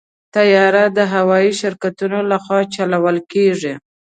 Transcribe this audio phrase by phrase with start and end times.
[0.35, 3.73] طیاره د هوايي شرکتونو لخوا چلول کېږي.